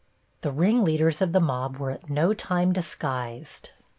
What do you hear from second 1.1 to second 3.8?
of the mob were at no time disguised.